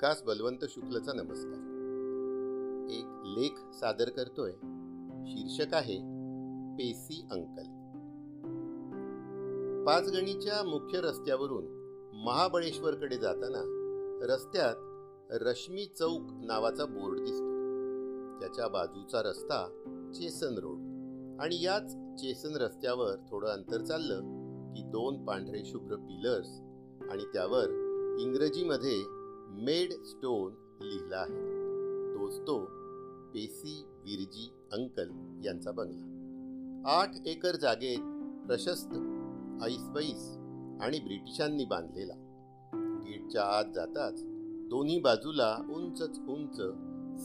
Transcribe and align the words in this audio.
विकास 0.00 0.22
बलवंत 0.22 0.64
शुक्लचा 0.68 1.12
नमस्कार. 1.12 1.58
एक 2.90 3.38
लेख 3.38 3.74
सादर 3.74 4.08
करतोय 4.08 4.50
शीर्षक 5.26 5.74
आहे 5.74 5.96
पेसी 6.76 7.28
अंकल. 7.30 7.62
पाचगणीच्या 9.86 10.64
मुख्य 10.64 11.00
रस्त्यावरून 11.00 11.64
महाबळेश्वरकडे 12.24 13.16
जाताना 13.16 13.62
रस्त्यात 14.34 14.74
रश्मी 15.30 15.84
चौक 15.84 16.20
नावाचा 16.20 16.84
बोर्ड 16.84 17.18
दिसतो. 17.18 18.40
त्याच्या 18.40 18.68
बाजूचा 18.68 19.22
रस्ता 19.22 19.66
चेसन 20.14 20.58
रोड 20.58 20.78
आणि 21.42 21.64
याच 21.64 21.92
चेसन 21.92 22.56
रस्त्यावर 22.56 23.16
थोडं 23.30 23.48
अंतर 23.48 23.80
चाललं 23.80 24.20
की 24.74 24.82
दोन 24.82 25.24
पांढरे 25.24 25.64
शुभ्र 25.64 25.96
पिलर्स 25.96 26.48
आणि 27.10 27.24
त्यावर 27.32 27.86
इंग्रजीमध्ये 28.20 29.19
मेड 29.50 29.92
स्टोन 29.92 30.54
लिहिला 30.82 31.16
आहे. 31.16 31.60
तोच 32.14 32.46
तो 32.46 32.64
पेसी 33.34 33.84
विरजी 33.86 34.52
अंकल 34.72 35.10
यांचा 35.46 35.70
बंगला. 35.70 36.16
आठ 36.86 37.10
एकर 37.26 37.56
जागेत 37.56 37.98
प्रशस्त 38.46 38.92
ऐसबैस 39.64 40.36
आणि 40.82 41.00
ब्रिटिशांनी 41.00 41.64
बांधलेला. 41.64 42.14
गेटच्या 43.04 43.42
आत 43.42 43.64
जाताच 43.74 44.22
दोन्ही 44.68 45.00
बाजूला 45.00 45.56
उंचच 45.74 46.18
उंच 46.28 46.56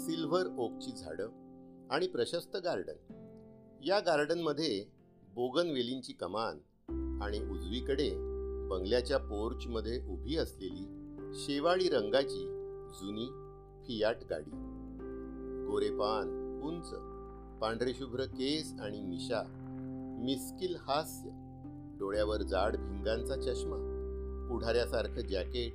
सिल्व्हर 0.05 0.47
ओकची 0.57 0.91
झाडं 0.91 1.29
आणि 1.91 2.07
प्रशस्त 2.07 2.57
गार्डन. 2.57 3.13
या 3.85 3.99
गार्डनमध्ये 3.99 4.85
बोगनवेलींची 5.33 6.13
कमान 6.13 6.57
आणि 7.21 7.39
उजवीकडे 7.39 8.11
बंगल्याच्या 8.69 9.17
पोर्चमध्ये 9.17 10.05
उभी 10.07 10.35
असलेली 10.35 11.04
शेवाळी 11.33 11.89
रंगाची 11.89 12.45
जुनी 13.01 13.25
फियाट 13.87 14.17
गाडी. 14.29 14.51
गोरेपान 15.65 16.61
उंच 16.63 16.93
पांढरे 17.61 17.93
शुभ्र 17.93 18.23
केस 18.23 18.73
आणि 18.79 19.01
मिशा 19.01 19.43
मिस्किल 20.21 20.75
हास्य 20.75 21.29
डोळ्यावर 21.99 22.41
जाड 22.41 22.75
भिंगांचा 22.77 23.35
चष्मा 23.35 23.91
पुढाऱ्यासारखं 24.49 25.21
जॅकेट 25.21 25.73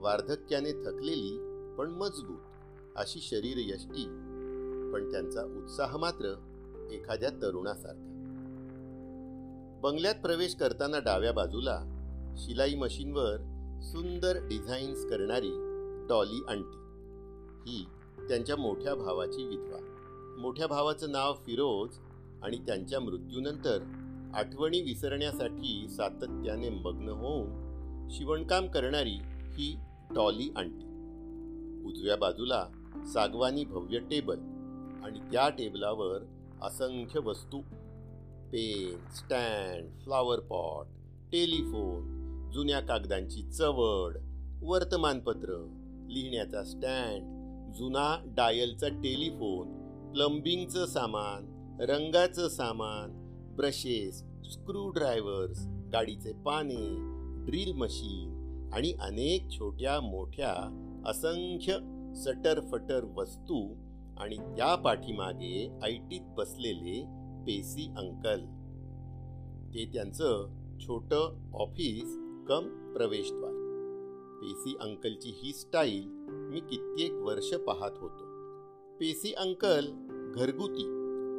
वार्धक्याने 0.00 0.72
थकलेली 0.72 1.38
पण 1.78 1.90
मजबूत 1.90 2.38
अशी 2.96 3.20
शरीर 3.20 3.54
यष्टी 3.56 4.04
पण 4.92 5.12
त्यांचा 5.12 5.44
उत्साह 5.44 5.96
मात्र 5.96 6.34
एखाद्या 6.92 7.30
तरुणासारखा. 7.30 8.08
बंगल्यात 9.82 10.14
प्रवेश 10.14 10.54
करताना 10.54 10.98
डाव्या 10.98 11.32
बाजूला 11.32 11.84
शिलाई 12.36 12.74
मशीनवर 12.74 13.51
सुंदर 13.82 14.48
डिझाईन्स 14.48 15.04
करणारी 15.04 15.50
डॉली 16.08 16.44
आंटी. 16.48 16.78
ही 17.66 17.86
त्यांच्या 18.28 18.56
मोठ्या 18.56 18.94
भावाची 18.94 19.44
विधवा. 19.44 19.78
मोठ्या 20.38 20.66
भावाचं 20.66 21.12
नाव 21.12 21.32
फिरोज 21.32 21.98
आणि 22.42 22.56
त्यांच्या 22.56 23.00
मृत्यूनंतर 23.00 23.78
आठवणी 24.34 24.82
विसरण्यासाठी 24.82 25.86
सातत्याने 25.88 26.68
मग्न 26.68 27.08
होऊन 27.08 28.08
शिवणकाम 28.10 28.66
करणारी 28.66 29.18
ही 29.26 29.76
डॉली 30.14 30.52
आंटी. 30.56 30.84
उजव्या 31.88 32.16
बाजूला 32.16 32.66
सागवानी 33.12 33.64
भव्य 33.64 33.98
टेबल 33.98 34.38
आणि 35.04 35.18
त्या 35.32 35.48
टेबलावर 35.48 36.22
असंख्य 36.62 37.20
वस्तू. 37.20 37.60
Pen 38.52 39.10
stand 39.14 40.00
flower 40.04 40.40
pot 40.40 40.86
telephone 41.32 42.21
जुन्या 42.54 42.80
कागदांची 42.80 43.42
चवड. 43.42 44.16
वर्तमानपत्र 44.62 45.54
लिहिण्याचा 46.08 46.62
स्टँड 46.64 47.22
जुना 47.74 48.22
डायलचा 48.26 48.88
टेलिफोन 48.88 49.68
प्लंबिंगचं 50.12 50.86
सामान 50.86 51.46
रंगाचं 51.80 52.48
सामान 52.48 53.10
ब्रशेस 53.56 54.18
स्क्रूड्रायव्हर्स 54.52 55.66
गाडीचे 55.92 56.32
पाने 56.32 56.96
ड्रिल 57.46 57.72
मशीन 57.72 58.70
आणि 58.74 58.92
अनेक 58.92 59.50
छोट्या 59.50 60.00
मोठ्या 60.00 60.52
असंख्य 61.06 61.78
सटर 62.14 62.60
फटर 62.60 63.04
वस्तू 63.16 63.74
आणि 64.18 64.36
त्या 64.36 64.74
पाठीमागे 64.74 65.68
ऐटीत 65.82 66.20
बसलेले 66.36 67.02
पेसी 67.46 67.90
अंकल. 67.96 68.40
ते 69.74 69.84
त्यांचं 69.84 70.58
छोटं 70.80 71.50
ऑफिस 71.54 72.21
कम 72.48 72.92
प्रवेशद्वार. 72.96 73.52
पेसी 74.42 74.76
अंकलची 74.80 75.32
ही 75.42 75.52
स्टाईल 75.52 76.08
मी 76.28 76.60
कित्येक 76.60 77.12
वर्ष 77.12 77.54
पाहत 77.54 77.90
होतो. 77.96 78.24
पेसी 79.00 79.32
अंकल 79.32 79.86
घरगुती 80.34 80.84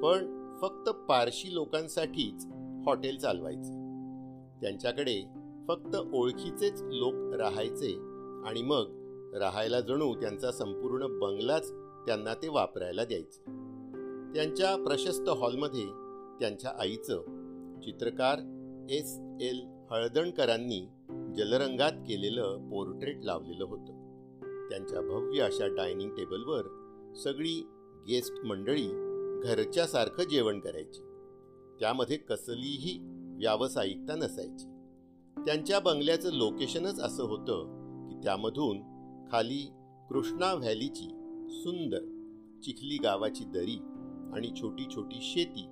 पण 0.03 0.43
फक्त 0.61 0.89
पारशी 0.89 1.53
लोकांसाठीच 1.53 2.45
हॉटेल 2.85 3.17
चालवायचे. 3.17 3.73
त्यांच्याकडे 4.61 5.25
फक्त 5.67 5.95
ओळखीचेच 6.13 6.81
लोक 6.81 7.41
राहायचे 7.41 7.93
आणि 8.45 8.61
मग 8.61 8.85
राहायला 9.35 9.79
जणू 9.79 10.15
त्यांचा 10.15 10.51
संपूर्ण 10.51 11.19
बंगलाच 11.19 11.71
त्यांना 12.05 12.33
ते 12.33 12.49
वापरायला 12.49 13.05
द्यायचे. 13.05 13.43
त्यांच्या 14.33 14.83
प्रशस्त 14.83 15.29
हॉलमध्ये 15.29 15.85
त्यांच्या 16.39 16.71
आईचं 16.79 17.21
चित्रकार 17.79 18.39
एस 18.89 19.19
एल 19.41 19.72
हळदणकरांनी 19.93 20.79
जलरंगात 21.37 21.91
केलेलं 21.91 22.69
पोर्ट्रेट 22.69 23.19
लावलेलं 23.23 23.63
होतं. 23.63 23.91
त्यांच्या 24.69 25.01
भव्य 25.01 25.41
अशा 25.41 25.67
डायनिंग 25.67 26.09
टेबलवर 26.09 26.61
सगळी 27.23 27.67
गेस्ट 28.07 28.45
मंडळी 28.45 28.87
घरच्यासारखं 29.43 30.23
जेवण 30.23 30.59
करायची. 30.59 31.01
त्यामध्ये 31.79 32.17
कसलीही 32.17 32.99
व्यावसायिकता 33.37 34.15
नसायची. 34.15 34.65
त्यांच्या 35.45 35.79
बंगल्याचं 35.79 36.33
लोकेशनच 36.33 36.99
असं 36.99 37.23
होतं 37.23 37.63
की 38.09 38.15
त्यामधून 38.23 38.77
खाली 39.31 39.71
कृष्णा 40.09 40.53
व्हॅलीची 40.53 41.09
सुंदर 41.49 42.01
चिखली 42.63 42.97
गावाची 42.97 43.43
दरी 43.43 43.77
आणि 44.33 44.61
छोटी 44.61 44.83
छोटी 44.95 45.17
शेती 45.21 45.65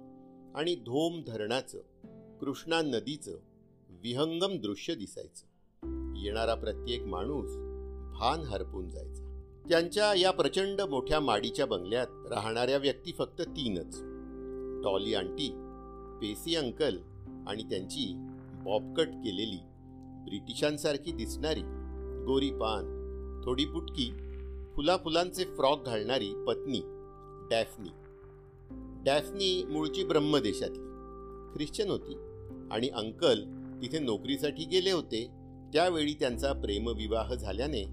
आणि 0.56 0.76
धोम 0.76 1.22
धरणाचं 1.28 1.80
कृष्णा 2.42 2.82
नदीचं 2.82 3.38
विहंगम 4.04 4.58
दृश्य 4.58 4.96
दिसायचं. 4.96 5.46
येणारा 6.18 6.56
प्रत्येक 6.56 7.04
माणूस 7.04 7.52
भान 8.20 8.40
हरपून 8.40 8.90
जायचा. 8.90 9.42
त्यांच्या 9.70 10.14
या 10.14 10.32
प्रचंड 10.32 10.82
मोठ्या 10.82 11.20
माडीच्या 11.20 11.66
बंगल्यात 11.66 12.08
राहणाऱ्या 12.30 12.78
व्यक्ती 12.78 13.12
फक्त 13.18 13.42
तीनच. 13.42 14.02
टॉली 14.84 15.14
आंटी 15.14 15.48
पेसी 16.22 16.56
अंकल 16.56 16.98
आणि 17.48 17.64
त्यांची 17.64 18.14
बॉबकट 18.66 19.08
केलेली 19.08 19.58
ब्रिटिशांसारखी 20.30 21.12
दिसणारी 21.12 21.62
गोरी 22.26 22.50
पान 22.50 22.84
थोडी 23.46 23.66
पुटकी 23.66 24.12
फुला 24.76 24.98
फुलांचे 24.98 25.44
फ्रॉक 25.44 25.86
घालणारी 25.86 26.34
पत्नी 26.48 26.82
डॅफनी. 27.50 27.90
डॅफनी 29.04 29.64
मूळची 29.64 30.04
ब्रह्मदेशातली. 30.04 30.92
ख्रिश्चन 31.54 31.90
होती 31.90 32.14
आणि 32.72 32.90
अंकल 32.90 33.61
तिथे 33.82 34.00
नोकरीसाठी 34.00 34.66
गेले 34.66 34.92
होते. 34.92 35.32
त्यावेळी 35.74 36.14
त्यांचा 36.14 36.54
प्रेमविवाह 36.54 37.34
झाल्याने 37.34 37.84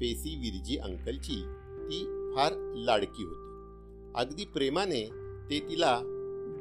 पेसी 0.00 0.36
विरजी 0.36 0.76
अंकलची 0.76 1.42
ती 1.78 2.04
फार 2.36 2.52
लाडकी 2.76 3.24
होती. 3.24 3.46
अगदी 4.14 4.44
प्रेमाने 4.44 5.10
ते 5.50 5.60
तिला 5.60 6.00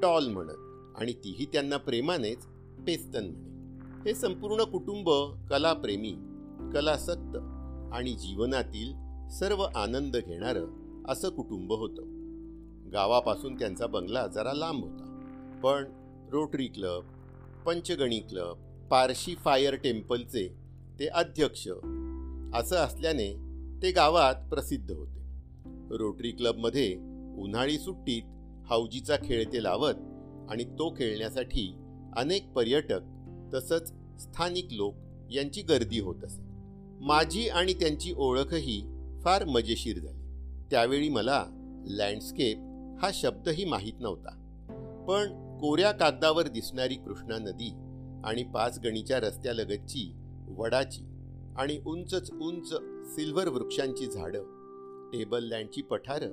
डॉल 0.01 0.27
म्हणत 0.27 0.57
आणि 0.95 1.13
तीही 1.13 1.45
त्यांना 1.45 1.77
प्रेमानेच 1.77 2.45
पेस्तन 2.87 3.25
म्हणे. 3.25 4.09
हे 4.09 4.15
संपूर्ण 4.15 4.63
कुटुंब 4.63 5.09
कलाप्रेमी 5.49 6.11
कलासक्त 6.73 7.37
आणि 7.93 8.13
जीवनातील 8.13 8.93
सर्व 9.29 9.61
आनंद 9.61 10.17
घेणारं 10.17 10.65
असं 11.07 11.29
कुटुंब 11.29 11.73
होतं. 11.73 12.03
गावापासून 12.93 13.59
त्यांचा 13.59 13.87
बंगला 13.87 14.27
जरा 14.27 14.53
लांब 14.53 14.83
होता. 14.83 15.11
पण 15.63 15.83
Rotary 16.31 16.67
club 16.67 17.03
Panchgani 17.65 18.19
club 18.19 18.57
Parsi 18.89 19.35
fire 19.35 19.75
टेम्पलचे 19.75 20.55
ते 20.99 21.07
अध्यक्ष. 21.07 21.67
असं 22.53 22.75
असल्याने 22.75 23.33
ते 23.81 23.91
गावात 23.91 24.35
प्रसिद्ध 24.35 24.91
होते. 24.91 25.21
रोटरी 25.97 26.31
क्लबमध्ये 26.31 26.95
उन्हाळी 27.37 27.77
सुट्टीत 27.77 28.23
हौजीचा 28.69 29.15
खेळ 29.15 29.45
ते 29.53 29.63
लावत 29.63 29.93
आणि 30.49 30.63
तो 30.63 30.93
खेळण्यासाठी 30.93 31.75
अनेक 32.17 32.51
पर्यटक 32.53 32.99
तसंच 33.53 33.93
स्थानिक 34.19 34.67
लोक 34.71 34.95
यांची 35.29 35.61
गर्दी 35.61 35.99
होत 35.99 36.23
असे. 36.23 36.41
माझी 37.05 37.49
आणि 37.49 37.73
त्यांची 37.73 38.13
ओळखही 38.17 38.81
फार 39.23 39.45
मजेशीर 39.45 39.99
झाली. 39.99 40.21
त्यावेळी 40.71 41.09
मला 41.09 41.45
लँडस्केप 41.87 42.57
हा 43.01 43.09
शब्दही 43.13 43.65
माहीत 43.65 43.93
नव्हता. 43.99 44.41
पण 45.07 45.57
कोऱ्या 45.57 45.91
कागदावर 45.91 46.47
दिसणारी 46.47 46.95
कृष्णा 46.95 47.37
नदी 47.37 47.71
आणि 48.25 48.43
पाच 48.43 48.79
गणीच्या 48.83 49.19
रस्त्यालगतची 49.19 50.15
वडाची 50.49 51.03
आणि 51.57 51.79
उंचच 51.85 52.31
उंच 52.31 52.73
सिल्व्हर 53.15 53.47
वृक्षांची 53.47 54.05
झाडं 54.05 54.43
टेबल 55.13 55.43
लँडची 55.43 55.81
पठारं 55.81 56.27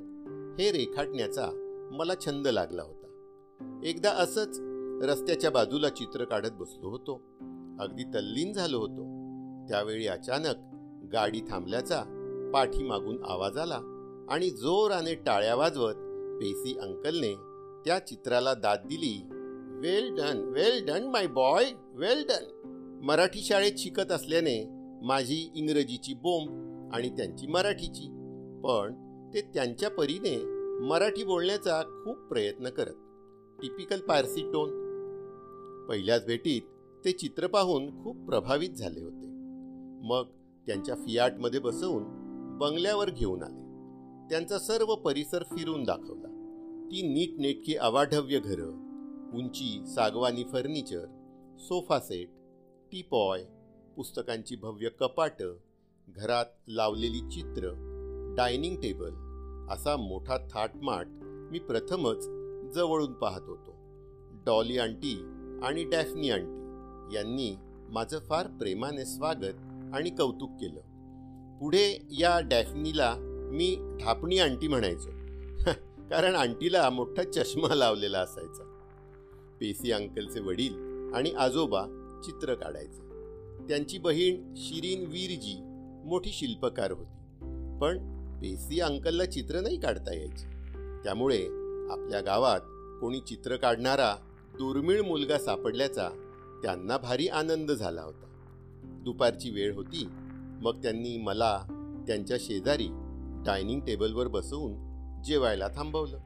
हे 0.58 0.72
रेखाटण्याचा 0.72 1.50
मला 1.92 2.12
छंद 2.26 2.48
लागला 2.48 2.82
होता. 2.82 3.08
एकदा 3.84 4.10
असंच 4.10 4.58
रस्त्याच्या 5.08 5.50
बाजूला 5.50 5.88
चित्र 5.88 6.24
काढत 6.24 6.48
बसलो 6.52 6.88
होतो. 6.88 7.14
अगदी 7.80 8.02
तल्लीन 8.02 8.52
झालो 8.52 8.78
होतो. 8.78 9.02
त्यावेळी 9.68 10.06
अचानक 10.06 10.54
गाडी 11.12 11.40
थांबल्याचा 11.40 12.02
पाठीमागून 12.54 13.24
आवाज 13.24 13.58
आला 13.58 13.80
आणि 14.30 14.50
जोराने 14.50 15.14
टाळ्या 15.14 15.54
वाजवत 15.54 15.94
पेसी 16.40 16.78
अंकलने 16.78 17.34
त्या 17.84 17.98
चित्राला 17.98 18.54
दाद 18.54 18.78
दिली 18.78 19.31
well 19.82 20.14
done 20.14 20.38
well 20.55 20.87
done 20.87 21.05
my 21.05 21.26
boy 21.26 21.64
well 21.94 22.23
done 22.23 22.44
Marathi 23.05 23.40
शाळेत 23.40 23.73
शिकत 23.79 24.12
असल्याने 24.12 24.69
माझी 25.02 25.52
इंग्रजीची 25.55 26.14
बोंब 26.14 26.50
आणि 26.94 27.08
त्यांची 27.08 27.46
मराठीची 27.46 28.06
पण 28.64 28.94
ते 29.34 29.40
त्यांच्या 29.40 29.90
परीने 29.90 30.37
मराठी 30.88 31.25
बोलण्याचा 31.25 31.82
खूप 31.82 32.17
प्रयत्न 32.17 32.69
करत. 32.69 32.94
टिपिकल 33.62 34.00
पारसी 34.00 34.43
टोन 34.43 34.70
पहिल्याच 35.88 36.26
भेटीत 36.26 36.62
ते 37.05 37.12
चित्र 37.12 37.46
पाहून 37.46 38.05
खूप 38.05 38.17
प्रभावित 38.17 38.70
झाले 38.70 39.00
होते. 39.00 39.26
मग 40.06 40.23
त्यांच्या 40.67 40.94
फियाटमध्ये 40.94 41.61
बसवून 41.61 42.02
बंगल्यावर 42.58 43.11
घेऊन 43.11 43.43
आले. 43.43 43.62
त्यांचा 44.29 44.58
सर्व 44.58 44.94
परिसर 44.94 45.43
फिरून 45.43 45.84
दाखवला. 45.84 46.29
ती 46.87 47.14
नीटनेटकी 47.14 47.75
अवाढव्य 47.75 48.38
घरं 48.38 48.81
उंची 49.34 49.84
सागवानी 49.87 50.44
फर्निचर 50.44 51.05
सोफा 51.58 52.00
सेट 52.00 52.29
टीपॉय 52.93 53.44
पुस्तकांची 53.96 54.56
भव्य 54.56 54.88
कपाटं 54.88 55.55
घरात 56.08 56.44
लावलेली 56.69 57.20
चित्र 57.20 57.70
डायनिंग 58.37 58.76
टेबल 58.76 59.11
असा 59.70 59.96
मोठा 59.96 60.37
थाटमाट 60.38 61.06
मी 61.52 61.58
प्रथमच 61.58 62.29
जवळून 62.75 63.12
पाहत 63.12 63.40
होतो. 63.40 63.75
डॉली 64.46 64.79
आंटी 64.79 65.23
आणि 65.62 65.84
डॅफनी 65.84 66.31
आंटी 66.31 67.17
यांनी 67.17 67.56
माझं 67.88 68.19
फार 68.19 68.46
प्रेमाने 68.46 69.05
स्वागत 69.05 69.55
आणि 69.94 70.11
कौतुक 70.11 70.50
केलं. 70.50 70.81
पुढे 71.58 72.06
या 72.11 72.40
डॅफनीला 72.40 73.14
मी 73.52 73.76
ढापणी 74.02 74.38
आंटी 74.38 74.69
म्हणायचो. 74.69 75.11
कारण 76.11 76.34
आंटीला 76.34 76.90
मोठा 76.90 77.23
चष्मा 77.23 77.75
लावलेला 77.75 78.19
असायचा. 78.19 78.71
पेसी 79.62 79.92
अंकलचे 79.92 80.40
वडील 80.40 80.74
आणि 81.14 81.30
आजोबा 81.30 81.82
चित्र 82.24 82.54
काढायचे. 82.54 82.98
त्यांची 83.68 83.98
बहीण 83.98 84.54
शिरीन 84.56 85.00
वीरजी 85.00 85.60
मोठी 86.04 86.30
शिल्पकार 86.32 86.90
होती. 86.90 87.16
पण 87.80 87.98
पेसी 88.40 88.80
अंकलला 88.80 89.24
चित्र 89.24 89.60
नाही 89.60 89.80
काढता 89.80 90.14
यायचे. 90.14 90.44
त्यामुळे 91.04 91.42
आपल्या 91.90 92.20
गावात 92.20 92.60
कोणी 93.00 93.20
चित्र 93.20 93.56
काढणारा 93.56 94.16
दुर्मिळ 94.54 95.00
मुलगा 95.00 95.38
सापडल्याचा 95.38 96.08
त्यांना 96.62 96.96
भारी 96.96 97.28
आनंद 97.28 97.72
झाला 97.72 98.02
होता. 98.02 98.26
दुपारची 98.84 99.50
वेळ 99.50 99.74
होती. 99.74 100.06
मग 100.62 100.82
त्यांनी 100.82 101.16
मला 101.16 101.62
त्यांच्या 102.06 102.36
शेजारी 102.40 102.88
डायनिंग 103.46 103.80
टेबलवर 103.80 104.28
बसवून 104.28 104.72
जेवायला 105.22 105.68
थांबवलं. 105.68 106.18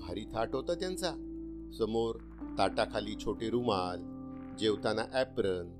भारी 0.00 0.24
थाट 0.34 0.48
होता 0.52 0.74
त्यांचा. 0.74 1.10
समोर 1.78 2.16
ताटाखाली 2.58 3.14
छोटे 3.24 3.50
रुमाल 3.50 4.00
जेवताना 4.58 5.02
ॲप्रन 5.12 5.70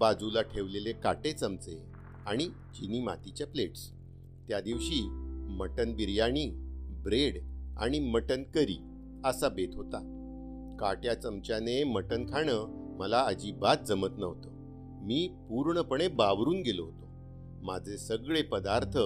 बाजूला 0.00 0.42
ठेवलेले 0.42 0.92
काटे 0.92 1.32
चमचे 1.32 1.82
आणि 2.26 2.44
चिनी 2.46 3.00
मातीच्या 3.00 3.46
प्लेट्स. 3.46 3.90
त्या 4.48 4.60
दिवशी 4.60 5.06
मटन 5.56 5.92
बिर्याणी 5.92 6.50
ब्रेड 7.04 7.38
आणि 7.78 7.98
मटन 7.98 8.42
करी 8.42 8.78
असा 9.24 9.48
बेत 9.48 9.68
होता. 9.74 9.98
काट्या 10.80 11.14
चमच्याने 11.14 11.84
मटन 11.84 12.26
खाणं 12.26 12.66
मला 12.98 13.20
अजिबात 13.20 13.76
जमत 13.88 14.18
नव्हतं. 14.18 14.50
मी 15.06 15.28
पूर्णपणे 15.48 16.08
बावरून 16.08 16.62
गेलो 16.62 16.84
होतो. 16.84 17.06
माझे 17.62 17.98
सगळे 17.98 18.42
पदार्थ 18.42 18.98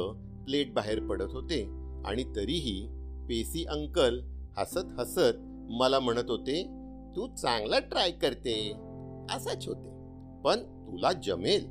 प्लेट 0.44 0.72
बाहेर 0.74 1.06
पडत 1.06 1.30
होते 1.30 1.62
आणि 2.06 2.24
तरीही 2.36 2.86
पेसी 3.28 3.64
अंकल 3.64 4.20
हसत 4.58 5.00
हसत 5.00 5.38
मला 5.70 6.00
म्हणत 6.00 6.30
होते 6.30 6.62
तू 7.16 7.26
चांगला 7.34 7.78
ट्राय 7.78 8.10
करते. 8.10 8.72
असाच 9.30 9.68
होते. 9.68 9.90
पण 10.42 10.56
तुला 10.86 11.12
जमेल. 11.12 11.66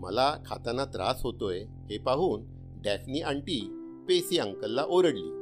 मला 0.00 0.36
खाताना 0.46 0.84
त्रास 0.84 1.22
होतोय. 1.22 1.58
हे 1.60 1.98
पाहून 1.98 2.42
डॅफनी 2.82 3.20
आंटी 3.20 3.72
पेसी 4.08 4.38
अंकलला 4.38 4.84
ओरडली. 4.84 5.32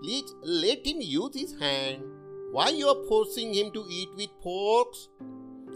Please 0.00 0.34
let 0.44 0.82
him 0.86 0.98
use 1.02 1.36
his 1.36 1.52
hand 1.52 1.96
why 2.54 2.78
you 2.78 2.86
are 2.86 3.02
forcing 3.02 3.52
him 3.52 3.68
to 3.74 3.80
eat 3.90 4.08
with 4.18 4.26
forks 4.26 5.08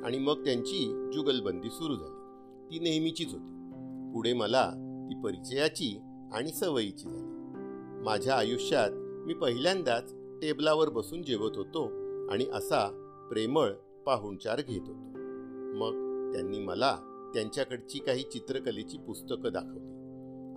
आणि 0.04 0.18
मग 0.18 0.44
त्यांची 0.44 1.10
जुगलबंदी 1.14 1.70
सुरू 1.70 1.96
झाली. 1.96 2.18
ती 2.70 2.78
नेहमीचीच 2.78 3.32
होती. 3.32 3.54
पुढे 4.14 4.32
मला 4.32 4.70
ती 5.10 5.20
परिचयाची 5.20 6.00
आणि 6.32 6.52
सवयीची 6.52 7.04
झाली. 7.04 7.38
माझ्या 8.04 8.34
आयुष्यात 8.34 8.90
मी 8.94 9.34
पहिल्यांदाच 9.34 10.14
टेबलावर 10.42 10.88
बसून 10.88 11.22
जेवत 11.22 11.56
होतो. 11.56 11.97
आणि 12.30 12.46
असा 12.52 13.04
प्रेमळ 13.30 13.72
पाहुणचार 14.06 14.60
घेत 14.68 14.80
होतो. 14.80 15.18
मग 15.74 15.92
त्यांनी 16.32 16.58
मला 16.58 16.96
त्यांच्याकडची 17.34 17.98
काही 17.98 18.22
चित्रकलेची 18.22 18.98
पुस्तकं 18.98 19.52
दाखवली. 19.52 19.98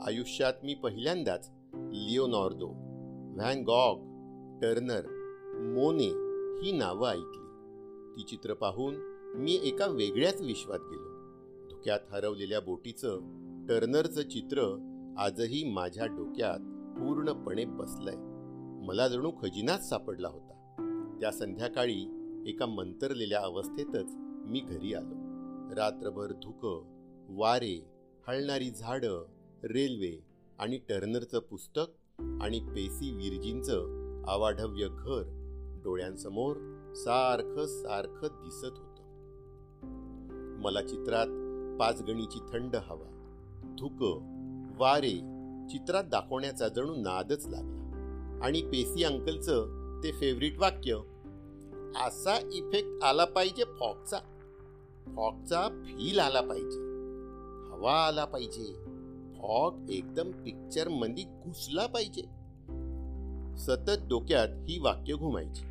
आयुष्यात 0.05 0.53
मी 0.63 0.73
पहिल्यांदाच 0.73 1.51
लिओनॉर्दो 1.73 2.67
व्हॅन 3.35 3.63
गॉग 3.63 3.97
टर्नर 4.61 5.01
मोने 5.75 6.31
ही 6.63 6.71
नावं 6.71 7.09
ऐकली. 7.09 7.41
ती 8.15 8.23
चित्र 8.23 8.53
पाहून 8.53 8.95
मी 9.35 9.59
एका 9.63 9.85
वेगळ्याच 9.85 10.41
विश्वात 10.41 10.79
गेलो. 10.79 11.11
धुक्यात 11.69 11.99
हरवलेल्या 12.11 12.59
बोटीचं 12.59 13.19
टर्नरचं 13.69 14.21
चित्र 14.21 14.87
आजही 15.17 15.71
माझ्या 15.71 16.05
डोक्यात 16.05 16.59
पूर्णपणे 16.99 17.65
बसलंय. 17.65 18.15
मला 18.87 19.07
जणू 19.07 19.31
खजिनाच 19.41 19.89
सापडला 19.89 20.27
होता. 20.27 20.60
त्या 21.21 21.31
संध्याकाळी 21.31 22.05
एका 22.47 22.65
मंतरलेल्या 22.65 23.41
अवस्थेतच 23.41 24.13
मी 24.17 24.59
घरी 24.59 24.93
आलो. 24.93 25.15
रात्रभर 25.75 26.31
धुकं 26.31 26.83
वारे 27.29 27.85
हळणारी 28.27 28.69
झाडं 28.69 29.25
रेल्वे 29.63 30.25
आणि 30.59 30.77
टर्नरचं 30.77 31.39
पुस्तक 31.39 32.21
आणि 32.41 32.59
पेसी 32.59 33.11
विरजींचं 33.11 33.85
आवाढव्य 34.27 34.87
घर 34.91 35.23
डोळ्यांसमोर 35.83 36.55
सारखं 36.95 37.65
सारखं 37.67 38.27
दिसत 38.31 38.79
होतं. 38.79 39.03
मला 40.61 40.81
चित्रात 40.81 41.27
पाचगणीची 41.79 42.39
थंड 42.39 42.75
हवा 42.75 43.07
धुकं 43.79 44.19
वारे 44.77 45.13
चित्रात 45.69 46.03
दाखवण्याचा 46.03 46.67
जणू 46.67 46.95
नादच 46.95 47.47
लागला 47.47 48.39
आणि 48.43 48.61
पेसी 48.61 49.03
अंकलचं 49.03 49.81
ते 50.03 50.11
फेवरेट 50.11 50.57
वाक्य 50.57 50.97
असा 51.95 52.39
इफेक्ट 52.53 53.03
आला 53.03 53.25
पाहिजे 53.25 53.63
फॉकचा 53.63 54.17
फॉगचा 55.15 55.67
फील 55.67 56.19
आला 56.19 56.41
पाहिजे. 56.41 56.79
हवा 57.73 58.07
आला 58.07 58.25
पाहिजे. 58.25 58.73
फॉग 59.41 59.89
एकदम 59.89 60.31
पिक्चर 60.31 60.87
मंदी 60.87 61.23
घुसला 61.23 61.85
पाहिजे. 61.87 62.21
सतत 63.57 64.07
डोक्यात 64.09 64.47
ही 64.69 64.79
वाक्य 64.79 65.13
घुमायची. 65.13 65.63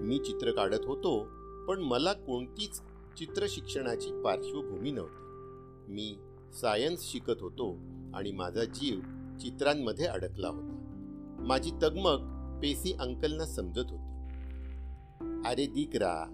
मी 0.00 0.18
चित्र 0.18 0.50
काढत 0.50 0.84
होतो 0.84 1.18
पण 1.66 1.80
मला 1.80 2.12
कोणतीच 2.12 2.80
चित्र 3.18 3.46
शिक्षणाची 3.48 4.22
पार्श्वभूमी 4.22 4.90
नव्हती. 4.90 5.24
मी 5.92 6.16
सायन्स 6.52 7.00
शिकत 7.02 7.40
होतो 7.40 7.70
आणि 8.14 8.32
माझा 8.32 8.64
जीव 8.64 9.00
चित्रांमध्ये 9.38 10.06
अडकला 10.06 10.48
होता. 10.48 10.74
माझी 11.40 11.70
तगमग 11.82 12.18
पेसी 12.62 12.92
अंकलना 12.92 13.46
समजत 13.46 13.90
होती. 13.90 14.17
अरे 15.46 15.66
दिकरा 15.66 16.24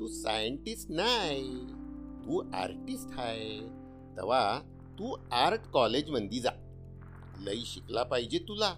तू 0.00 0.06
सायंटिस्ट 0.06 0.90
नाही 0.90 1.54
तू 2.24 2.50
आर्टिस्ट 2.54 3.08
आहे. 3.12 3.60
तवा 4.18 4.60
तू 4.98 5.16
आर्ट 5.32 5.60
कॉलेजमध्ये 5.60 6.38
जा. 6.38 6.50
लई 7.40 7.62
शिकला 7.64 8.02
पाहिजे 8.02 8.38
तुला. 8.38 8.74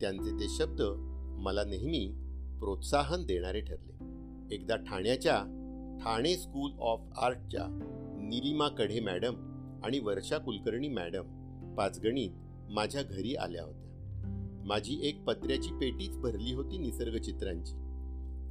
त्यांचे 0.00 0.40
ते 0.40 0.48
शब्द 0.48 0.82
मला 1.38 1.64
नेहमी 1.64 2.12
प्रोत्साहन 2.58 3.26
देणारे 3.26 3.60
ठरले. 3.60 3.92
एकदा 4.54 4.76
ठाण्याच्या 4.76 5.36
ठाणे 6.04 6.36
स्कूल 6.36 6.72
ऑफ 6.80 7.00
आर्टच्या 7.20 7.66
निलिमा 8.22 8.68
कढे 8.68 9.00
मॅडम 9.00 9.34
आणि 9.84 9.98
वर्षा 9.98 10.38
कुलकर्णी 10.38 10.88
मॅडम 10.88 11.24
पाचगणीत 11.74 12.30
माझ्या 12.70 13.02
घरी 13.02 13.34
आल्या 13.34 13.64
होत्या. 13.64 13.84
माझी 14.66 15.08
एक 15.08 15.24
पत्र्याची 15.24 15.70
पेटीच 15.70 16.16
भरली 16.16 16.52
होती 16.52 16.78
निसर्गचित्रांची. 16.78 17.83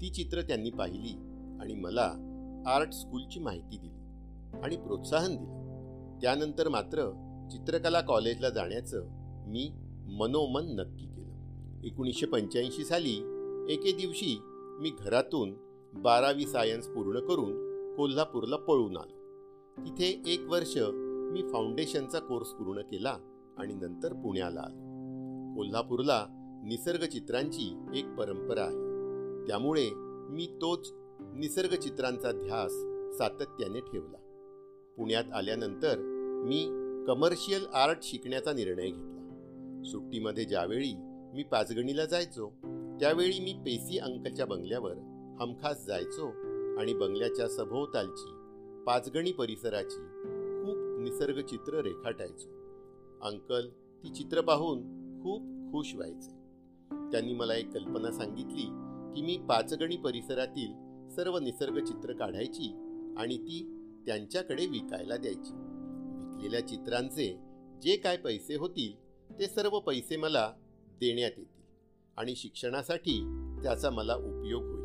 ती 0.01 0.09
चित्र 0.09 0.41
त्यांनी 0.41 0.69
पाहिली 0.69 1.13
आणि 1.61 1.73
मला 1.73 2.29
आर्ट 2.67 2.93
स्कूलची 2.93 3.39
माहिती 3.39 3.77
दिली 3.77 3.93
आणि 4.59 4.75
प्रोत्साहन 4.75 5.35
दिलं. 5.35 5.63
त्यानंतर 6.21 6.69
मात्र 6.69 7.11
चित्रकला 7.51 8.01
कॉलेजला 8.01 8.49
जाण्याचं 8.49 9.05
मी 9.47 9.71
मनोमन 10.07 10.65
नक्की 10.65 11.05
केलं. 11.05 11.81
एकोणीसशे 11.83 12.25
पंच्याऐंशी 12.25 12.83
साली 12.85 13.15
एके 13.69 13.91
दिवशी 13.91 14.37
मी 14.79 14.91
घरातून 14.99 15.53
बारावी 15.93 16.45
सायन्स 16.45 16.87
पूर्ण 16.87 17.19
करून 17.19 17.51
कोल्हापूरला 17.95 18.55
पळून 18.55 18.97
आलो. 18.97 19.23
तिथे 19.85 20.21
एक 20.27 20.41
वर्ष 20.47 20.77
मी 21.31 21.41
फाउंडेशनचा 21.41 22.19
कोर्स 22.19 22.47
पूर्ण 22.47 22.81
केला 22.81 23.17
आणि 23.57 23.73
नंतर 23.73 24.13
पुण्याला 24.13 24.61
आलो. 24.61 24.83
कोल्हापूरला 25.55 26.25
निसर्ग 26.65 27.05
चित्रांची 27.05 27.77
एक 27.95 28.05
परंपरा 28.07 28.61
आहे. 28.61 28.82
त्यामुळे 29.47 29.89
मी 30.29 30.45
तोच 30.61 30.93
निसर्गचित्रांचा 31.19 32.31
ध्यास 32.31 32.71
सातत्याने 33.17 33.79
ठेवला. 33.79 34.17
पुण्यात 34.97 35.23
आल्यानंतर 35.33 35.97
मी 36.45 36.65
कमर्शियल 37.07 37.65
आर्ट 37.73 37.97
शिकण्याचा 38.03 38.53
निर्णय 38.53 38.85
घेतला. 38.85 39.13
सुट्टीमध्ये 39.85 40.45
ज्यावेळी 40.45 40.93
मी 41.33 41.43
पाचगणीला 41.43 42.05
जायचो 42.05 42.49
त्यावेळी 42.99 43.39
मी 43.39 43.53
पेसी 43.53 43.97
अंकलच्या 43.97 44.45
बंगल्यावर 44.45 44.93
हमखास 45.41 45.85
जायचो 45.85 46.27
आणि 46.79 46.93
बंगल्याच्या 46.93 47.49
सभोवतालची 47.49 48.31
पाचगणी 48.85 49.31
परिसराची 49.31 49.97
खूप 50.65 50.77
निसर्गचित्र 50.77 51.81
रेखाटायचो. 51.81 52.49
अंकल 53.21 53.69
ती 53.69 54.09
चित्र 54.09 54.41
पाहून 54.41 54.81
खूप 55.23 55.41
खुश 55.71 55.95
व्हायचे. 55.95 56.31
त्यांनी 57.11 57.33
मला 57.33 57.55
एक 57.55 57.73
कल्पना 57.73 58.11
सांगितली 58.11 58.82
की 59.15 59.21
मी 59.21 59.37
पाचगणी 59.49 59.97
परिसरातील 59.97 60.71
सर्व 61.09 61.37
निसर्ग 61.37 61.83
चित्र 61.83 62.13
काढायची 62.13 62.73
आणि 63.17 63.37
ती 63.37 63.79
त्यांच्याकडे 64.05 64.65
विकायला 64.65 65.17
द्यायची. 65.17 65.51
विकलेल्या 66.17 66.67
चित्रांचे 66.67 67.39
जे 67.81 67.95
काय 67.95 68.17
पैसे 68.17 68.55
होतील 68.55 68.95
ते 69.39 69.47
सर्व 69.47 69.79
पैसे 69.79 70.17
मला 70.17 70.53
देण्यात 70.99 71.31
येतील 71.37 71.61
आणि 72.17 72.35
शिक्षणासाठी 72.35 73.19
त्याचा 73.63 73.89
मला 73.89 74.15
उपयोग 74.15 74.63
होईल. 74.63 74.83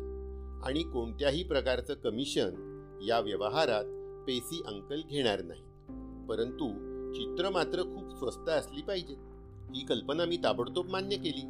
आणि 0.63 0.83
कोणत्याही 0.83 1.43
प्रकारचं 1.43 1.93
कमिशन 1.93 2.65
या 3.07 3.19
व्यवहारात 3.19 3.85
पेसी 4.27 4.61
अंकल 4.67 5.01
घेणार 5.09 5.41
नाही 5.41 5.61
परंतु 6.27 6.67
चित्र 7.13 7.49
मात्र 7.49 7.83
खूप 7.83 8.17
स्वस्त 8.17 8.49
असली 8.49 8.81
पाहिजेत. 8.81 9.17
ही 9.75 9.85
कल्पना 9.85 10.25
मी 10.25 10.37
ताबडतोब 10.37 10.89
मान्य 10.89 11.15
केली 11.15 11.41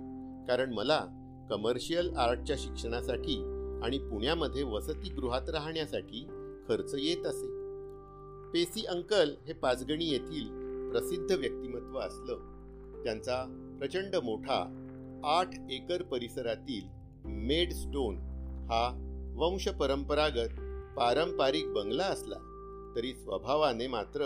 कारण 0.47 0.73
मला 0.73 1.18
कमर्शियल 1.49 2.15
आर्टच्या 2.17 2.55
शिक्षणासाठी 2.59 3.35
आणि 3.83 3.97
पुण्यामध्ये 3.97 4.63
वसतिगृहात 4.63 5.49
राहण्यासाठी 5.49 6.25
खर्च 6.67 6.95
येत 6.99 7.25
असे. 7.25 7.47
पेसी 8.53 8.85
अंकल 8.85 9.35
हे 9.47 9.53
पाचगणी 9.53 10.05
येथील 10.05 10.47
प्रसिद्ध 10.91 11.31
व्यक्तिमत्व 11.31 11.99
असलं. 11.99 12.37
त्यांचा 13.03 13.43
प्रचंड 13.79 14.15
मोठा 14.15 14.85
आठ 15.23 15.49
एकर 15.71 16.01
परिसरातील 16.01 16.87
मेड 17.25 17.73
स्टोन 17.73 18.15
हा 18.71 19.05
वंश 19.37 19.67
परंपरागत 19.67 20.49
पारंपरिक 20.97 21.73
बंगला 21.73 22.03
असला 22.03 22.35
तरी 22.95 23.13
स्वभावाने 23.13 23.87
मात्र 23.87 24.21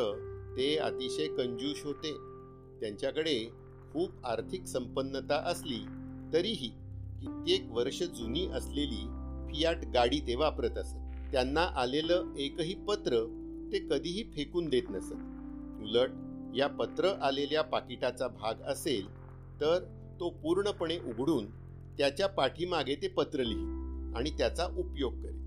ते 0.58 0.78
अतिशय 0.78 1.28
कंजूष 1.28 1.86
होते. 1.86 2.12
त्यांच्याकडे 2.80 3.50
खूप 3.94 4.10
आर्थिक 4.26 4.66
संपन्नता 4.66 5.36
असली 5.36 5.80
तरीही 6.34 6.72
कित्येक 7.24 7.72
वर्ष 7.72 8.04
जुनी 8.04 8.46
असलेली 8.48 9.06
फियाट 9.48 9.86
गाडी 9.94 10.20
ते 10.20 10.36
वापरत 10.36 10.78
असत. 10.78 10.96
त्यांना 11.32 11.62
आलेलं 11.62 12.34
एकही 12.38 12.74
पत्र 12.74 13.24
ते 13.74 13.80
कधीही 13.80 14.24
फेकून 14.24 14.70
देत 14.70 14.90
नसत. 14.90 15.14
उलट 15.84 16.10
या 16.56 16.68
पत्र 16.68 17.08
आलेल्या 17.22 17.62
पाकिटाचा 17.62 18.28
भाग 18.28 18.62
असेल 18.62 19.08
तर 19.62 19.80
तो 20.20 20.30
पूर्णपणे 20.30 20.98
उघडून 20.98 21.46
त्याच्या 21.98 22.28
पाठीमागे 22.28 22.96
ते 22.96 23.08
पत्र 23.08 23.44
लिही 23.44 23.66
आणि 24.16 24.30
त्याचा 24.30 24.66
उपयोग 24.66 25.14
करे. 25.14 25.42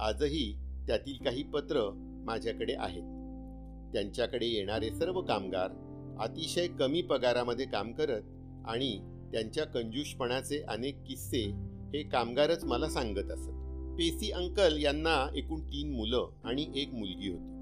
आजही 0.00 0.52
त्यातील 0.86 1.24
काही 1.24 1.42
पत्र 1.42 1.90
माझ्याकडे 2.26 2.74
आहेत. 2.78 3.02
त्यांच्याकडे 3.92 4.46
येणारे 4.46 4.90
सर्व 4.90 5.20
कामगार 5.20 5.70
अतिशय 6.20 6.66
कमी 6.68 7.02
पगारामध्ये 7.02 7.66
काम 7.66 7.92
करत 7.92 8.22
आणि 8.66 8.98
त्यांच्या 9.32 9.64
कंजूषपणाचे 9.64 10.62
अनेक 10.68 11.02
किस्से 11.06 11.42
हे 11.94 12.02
कामगारच 12.02 12.64
मला 12.64 12.88
सांगत 12.88 13.30
असत. 13.30 13.50
पेसी 13.98 14.30
अंकल 14.30 14.82
यांना 14.82 15.30
एकूण 15.34 15.60
तीन 15.60 15.92
मुलं 15.92 16.28
आणि 16.44 16.72
एक 16.74 16.88
मुलगी 16.94 17.28
होती. 17.28 17.56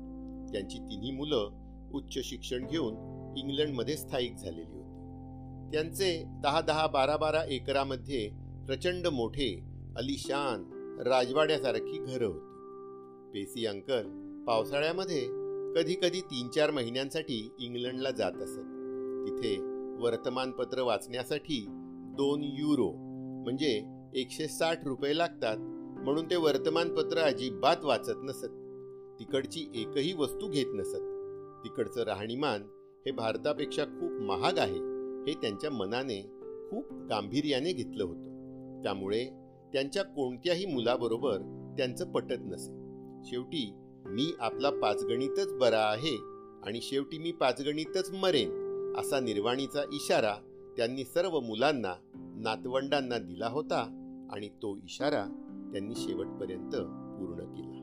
त्यांची 0.53 0.79
तिन्ही 0.79 1.11
मुलं 1.11 1.51
उच्च 1.95 2.19
शिक्षण 2.25 2.67
घेऊन 2.67 2.95
इंग्लंडमध्ये 3.37 3.97
स्थायिक 3.97 4.37
झालेली 4.37 4.73
होती. 4.73 4.85
त्यांचे 5.73 6.25
दहा 6.43 6.61
दहा 6.61 6.87
बारा 6.87 7.17
बारा 7.17 7.45
एकरामध्ये 7.49 8.31
प्रचंड 8.67 9.07
मोठे 9.07 9.63
अलिशान 9.97 10.65
राजवाड्यासारखी 11.07 11.99
घरं 11.99 12.27
होती. 12.27 12.51
पेसी 13.33 13.67
अंकल 13.67 14.03
पावसाळ्यामध्ये 14.47 15.21
कधी 15.77 15.95
कधी 15.95 16.21
तीन 16.21 16.49
चार 16.49 16.71
महिन्यांसाठी 16.71 17.51
इंग्लंडला 17.59 18.11
जात 18.11 18.33
असत. 18.33 18.71
तिथे 19.27 19.74
वर्तमानपत्र 20.01 20.81
वाचण्यासाठी 20.81 21.65
दोन 22.17 22.41
युरो 22.43 22.93
म्हणजे 23.45 23.85
एकशे 24.15 24.49
साठ 24.49 24.87
रुपये 24.87 25.19
लागतात 25.19 25.57
म्हणून 26.05 26.31
ते 26.31 26.37
वर्तमानपत्र 26.37 27.19
अजिबात 27.19 27.85
वाचत 27.85 28.23
नसत. 28.23 28.47
तिकडची 29.19 29.71
एकही 29.75 30.13
वस्तू 30.13 30.49
घेत 30.49 30.67
नसत. 30.75 31.01
तिकडचं 31.65 32.03
राहणीमान 32.03 32.63
हे 33.07 33.11
भारतापेक्षा 33.11 33.85
खूप 33.85 34.11
महाग 34.11 34.59
आहे 34.59 34.79
हे 35.27 35.35
त्यांच्या 35.35 35.71
मनाने 35.71 36.21
खूप 36.71 36.93
गांभीर्याने 36.93 37.73
घेतलं 37.73 38.05
होतं. 38.05 38.83
त्यामुळे 38.83 39.25
त्यांच्या 39.73 40.03
कोणत्याही 40.03 40.67
मुलाबरोबर 40.67 41.39
त्यांचं 41.79 42.13
पटत 42.13 42.41
नसे. 42.41 42.73
शेवटी 43.25 43.73
मी 44.07 44.33
आपला 44.41 44.71
पाचगणितच 44.71 45.53
बरा 45.53 45.81
आहे 45.81 46.17
आणि 46.67 46.81
शेवटी 46.83 47.19
मी 47.19 47.33
पाचगणितच 47.33 48.11
मरेन. 48.15 48.64
असा 48.99 49.21
निर्वाणीचा 49.21 49.83
इशारा 49.93 50.35
त्यांनी 50.77 51.05
सर्व 51.05 51.41
मुलांना 51.41 51.95
नातवंडांना 52.17 53.19
दिला 53.19 53.49
होता 53.49 53.81
आणि 54.33 54.49
तो 54.49 54.77
इशारा 54.77 55.25
त्यांनी 55.73 55.95
शेवटपर्यंत 55.97 56.73
पूर्ण 57.19 57.39
केला. 57.39 57.75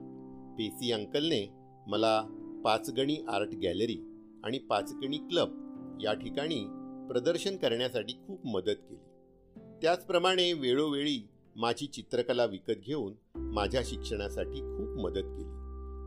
पेसी 0.58 0.91
अंकलने 0.91 1.53
मला 1.88 2.22
पाचगणी 2.65 3.25
आर्ट 3.27 3.50
गॅलरी 3.63 3.98
आणि 4.44 4.58
पाचगणी 4.60 5.18
क्लब 5.18 5.50
या 6.01 6.13
ठिकाणी 6.13 6.65
प्रदर्शन 7.10 7.58
करण्यासाठी 7.58 8.13
खूप 8.13 8.48
मदत 8.48 8.82
केली. 8.89 9.01
त्याचप्रमाणे 9.82 10.53
वेळोवेळी 10.53 11.30
माझी 11.56 11.86
चित्रकला 11.86 12.46
विकत 12.46 12.80
घेऊन 12.86 13.13
माझ्या 13.36 13.82
शिक्षणासाठी 13.86 14.60
खूप 14.60 14.88
मदत 14.88 15.20
केली. 15.20 15.62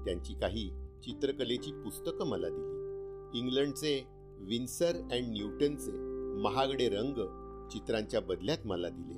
त्यांची 0.04 0.34
काही 0.34 0.70
चित्रकलेची 1.04 1.72
पुस्तकं 1.72 2.26
मला 2.26 2.48
दिली. 2.48 2.74
इंग्लंडचे 3.38 4.13
विन्सर 4.48 4.96
अँड 5.12 5.26
न्यूटनचे 5.28 5.92
महागडे 6.42 6.88
रंग 6.88 7.14
चित्रांच्या 7.70 8.20
बदल्यात 8.20 8.66
मला 8.66 8.88
दिले. 8.88 9.14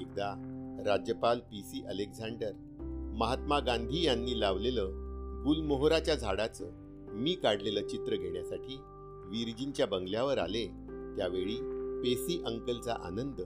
एकदा 0.00 0.34
राज्यपाल 0.86 1.38
P 1.38 1.62
C 1.62 1.82
Alexander 1.84 2.52
Mahatma 3.16 3.58
Gandhi 3.60 4.04
यांनी 4.04 4.40
लावलेलं 4.40 4.90
गुलमोहराच्या 5.46 6.14
झाडाचं 6.14 6.70
मी 7.12 7.34
काढलेलं 7.34 7.88
चित्र 7.88 8.16
घेण्यासाठी 8.16 8.76
विरजींच्या 9.26 9.86
बंगल्यावर 9.86 10.38
आले 10.38 10.66
त्यावेळी 11.16 11.56
पेसी 12.02 12.42
अंकलचा 12.46 12.94
आनंद 13.04 13.40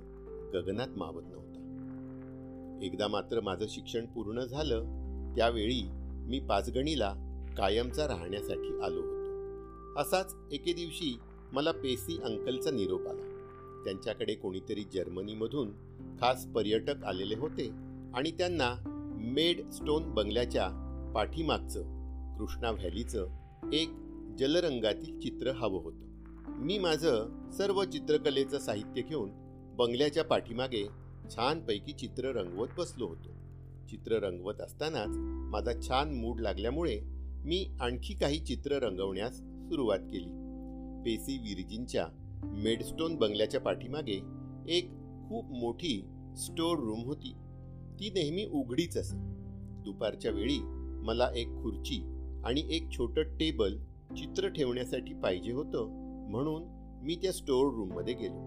गगनात 0.54 0.88
मावत 0.96 1.22
नव्हता. 1.22 2.80
एकदा 2.82 3.08
मात्र 3.08 3.40
माझं 3.40 3.66
शिक्षण 3.68 4.06
पूर्ण 4.06 4.40
झालं 4.40 4.84
त्यावेळी 5.36 5.82
मी 6.26 6.40
पाचगणीला 6.40 7.14
कायमचा 7.58 8.08
राहण्यासाठी 8.08 8.80
आलो 8.82 9.00
होतो. 9.00 9.23
असाच 9.96 10.34
एके 10.52 10.72
दिवशी 10.72 11.18
मला 11.52 11.72
पेसी 11.72 12.20
अंकलचा 12.24 12.70
निरोप 12.70 13.00
आला. 13.00 13.30
त्यांच्याकडे 13.84 14.34
कोणीतरी 14.34 14.84
जर्मनीमधून 14.84 15.70
खास 16.20 16.46
पर्यटक 16.46 17.04
आलेले 17.04 17.34
होते 17.34 17.70
आणि 18.14 18.30
त्यांना 18.30 18.74
मेड 19.16 19.70
स्टोन 19.70 20.14
बंगल्याच्या 20.14 20.68
पाठीमागचं 21.14 21.82
कृष्णा 22.38 22.70
व्हॅलीचं 22.70 23.26
एक 23.72 23.88
जलरंगातील 24.38 25.20
चित्र 25.20 25.50
हवं 25.50 25.82
होतं. 25.82 26.04
मी 26.48 26.78
माझं 26.78 27.26
सर्व 27.52 27.84
चित्रकलेचं 27.84 28.58
साहित्य 28.58 29.02
घेऊन 29.02 29.30
बंगल्याच्या 29.76 30.24
पाठीमागे 30.24 30.84
छानपैकी 31.30 31.92
चित्र 31.92 32.32
रंगवत 32.32 32.68
बसलो 32.78 33.06
होतो. 33.06 33.28
चित्र 33.90 34.12
रंगवत 34.12 34.60
असतानाच 34.60 35.16
माझा 35.52 35.72
छान 35.88 36.14
मूड 36.14 36.40
लागल्यामुळे 36.40 37.00
मी 37.44 37.66
आणखी 37.80 38.14
काही 38.14 38.38
चित्र 38.38 38.72
रंगवण्यास 38.72 39.40
सुरुवात 39.74 39.98
केली. 39.98 40.30
पेसी 41.04 41.38
विर्जिनच्या 41.38 42.06
मेडस्टोन 42.44 43.16
बंगल्याच्या 43.16 43.60
पाठीमागे 43.60 44.20
एक 44.68 44.90
खूप 45.28 45.44
मोठी 45.50 46.04
स्टोर 46.36 46.78
रूम 46.78 47.04
होती. 47.04 47.32
ती 48.00 48.10
नेहमी 48.10 48.44
उघडीच 48.44 48.96
असे. 48.96 49.16
दुपारच्या 49.84 50.30
वेळी 50.30 50.58
मला 51.04 51.30
एक 51.36 51.46
खुर्ची 51.46 52.02
आणि 52.44 52.62
एक 52.70 52.90
छोटं 52.90 53.22
टेबल 53.22 53.76
चित्र 54.16 54.48
ठेवण्यासाठी 54.48 55.14
पाहिजे 55.14 55.52
होतं 55.52 55.88
म्हणून 56.30 56.62
मी 57.02 57.14
त्या 57.14 57.32
स्टोअर 57.32 57.74
रूममध्ये 57.74 58.14
गेलो. 58.14 58.38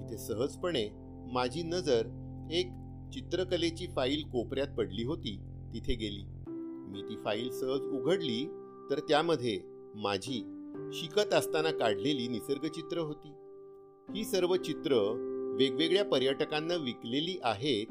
तिथे 0.00 0.18
सहजपणे 0.18 0.88
माझी 1.32 1.62
नजर 1.62 2.06
एक 2.52 2.66
चित्रकलेची 3.12 3.86
फाईल 3.86 4.22
कोपऱ्यात 4.22 4.68
पडली 4.68 5.04
होती. 5.04 5.38
तिथे 5.74 5.94
गेली. 5.94 6.22
मी 6.92 7.02
ती 7.02 7.16
फाईल 7.24 7.50
सहज 7.50 7.80
उघडली 7.80 8.44
तर 8.90 8.98
त्यामध्ये 8.98 9.60
माझी 9.94 10.57
शिकत 10.92 11.34
असताना 11.34 11.70
काढलेली 11.70 12.28
निसर्गचित्र 12.28 12.98
होती. 12.98 13.28
ही 14.16 14.24
सर्व 14.24 14.56
चित्र 14.56 14.94
वेगवेगळ्या 15.58 16.04
पर्यटकांना 16.04 16.74
विकलेली 16.74 17.38
आहेत 17.42 17.86